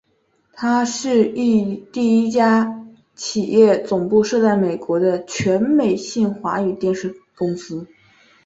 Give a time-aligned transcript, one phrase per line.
[0.53, 7.85] 它是第一家企业总部设在美国的全美性华语电视公司。